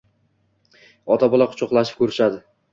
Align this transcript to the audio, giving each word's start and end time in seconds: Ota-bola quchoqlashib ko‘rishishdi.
Ota-bola 1.17 1.49
quchoqlashib 1.53 2.03
ko‘rishishdi. 2.03 2.45